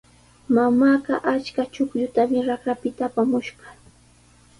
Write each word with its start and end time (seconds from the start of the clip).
Mamaaqa 0.55 1.15
achka 1.33 1.61
chuqllutami 1.73 2.39
raqrapita 2.47 3.01
apamushqa. 3.09 3.67